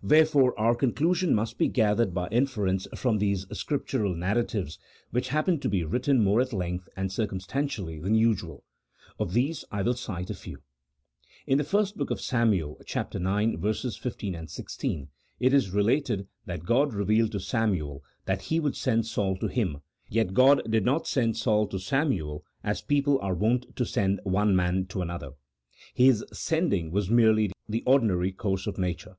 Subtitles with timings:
[0.00, 4.78] "Wherefore our conclusion must be gathered by inference from those Scriptural narratives
[5.10, 8.62] which happen to be written more at length and circumstantially than usual.
[9.18, 10.60] Of these I will cite a few.
[11.48, 12.94] In the first book of Samuel, ix.
[13.96, 15.08] 15, 16,
[15.40, 19.78] it is related that God revealed to Samuel that He would send Saul to him,
[20.08, 24.54] yet God did not send Saul to Samuel as people are wont to send one
[24.54, 25.32] man to another.
[25.92, 29.16] His" sending" was merely the ordinary course of nature.